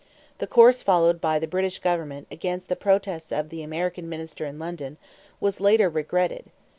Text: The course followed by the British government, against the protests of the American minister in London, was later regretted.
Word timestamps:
The 0.39 0.47
course 0.47 0.81
followed 0.81 1.21
by 1.21 1.37
the 1.37 1.45
British 1.47 1.77
government, 1.77 2.25
against 2.31 2.69
the 2.69 2.75
protests 2.75 3.31
of 3.31 3.49
the 3.49 3.61
American 3.61 4.09
minister 4.09 4.47
in 4.47 4.57
London, 4.57 4.97
was 5.39 5.61
later 5.61 5.89
regretted. 5.89 6.45